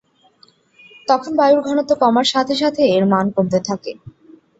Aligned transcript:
তখন 1.07 1.31
বায়ুর 1.39 1.61
ঘনত্ব 1.67 1.91
কমার 2.01 2.27
সাথে 2.33 2.53
সাথে 2.61 2.81
এর 2.95 3.03
মান 3.11 3.25
কমতে 3.35 3.59
থাকে। 3.67 3.91